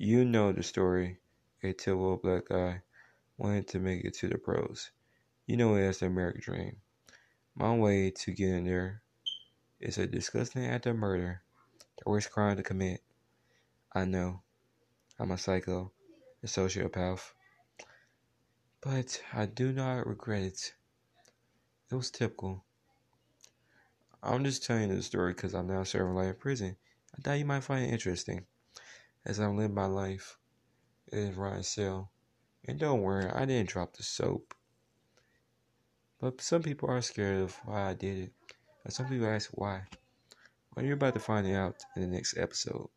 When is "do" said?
19.46-19.72